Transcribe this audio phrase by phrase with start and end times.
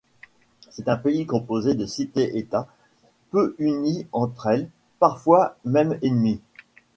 [0.71, 2.67] C'est un pays composé de cités-états,
[3.29, 6.41] peu unies entre elles, parfois même ennemies.